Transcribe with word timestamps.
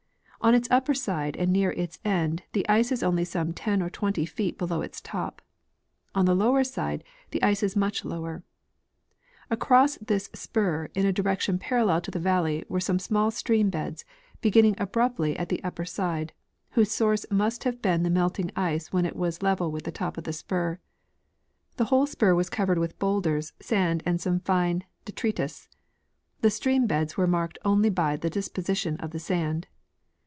On 0.43 0.55
its 0.55 0.67
upper 0.71 0.95
side 0.95 1.35
and 1.37 1.53
near 1.53 1.69
its 1.73 1.99
end 2.03 2.41
the 2.53 2.67
ice 2.67 2.91
is 2.91 3.03
only 3.03 3.23
some 3.23 3.53
10 3.53 3.79
or 3.83 3.91
20 3.91 4.25
feet 4.25 4.57
below 4.57 4.81
its 4.81 4.99
top; 4.99 5.39
on 6.15 6.25
the 6.25 6.33
lower 6.33 6.63
side 6.63 7.03
the 7.29 7.43
ice 7.43 7.61
is 7.61 7.75
much 7.75 8.03
lower, 8.03 8.43
ilcross 9.51 9.99
this 10.03 10.31
spur 10.33 10.85
in 10.95 11.05
a 11.05 11.13
direction 11.13 11.59
parallel 11.59 12.01
to 12.01 12.09
the 12.09 12.17
valle}^ 12.19 12.67
were 12.67 12.79
some 12.79 12.97
small 12.97 13.29
stream 13.29 13.69
Ijecls, 13.69 14.03
beginning 14.41 14.73
abruptly 14.79 15.37
at 15.37 15.49
the 15.49 15.63
upper 15.63 15.85
side, 15.85 16.33
whose 16.71 16.89
source 16.91 17.23
must 17.29 17.63
have 17.63 17.79
been 17.79 18.01
the 18.01 18.09
melting 18.09 18.49
ice 18.55 18.91
when 18.91 19.05
it 19.05 19.15
was 19.15 19.43
level 19.43 19.69
with 19.69 19.83
the 19.83 19.91
top 19.91 20.17
of 20.17 20.23
the 20.23 20.33
spur. 20.33 20.79
The 21.77 21.85
whole 21.85 22.07
spur 22.07 22.33
was 22.33 22.49
covered 22.49 22.79
with 22.79 22.97
bowlders, 22.97 23.53
sand, 23.59 24.01
and 24.07 24.19
some 24.19 24.39
fine 24.39 24.85
detritus. 25.05 25.67
The 26.41 26.49
stream 26.49 26.87
JDcds 26.87 27.15
were 27.15 27.27
marked 27.27 27.59
only 27.63 27.91
by 27.91 28.15
the 28.15 28.31
disposition 28.31 28.97
of 28.97 29.11
the 29.11 29.19
sand. 29.19 29.67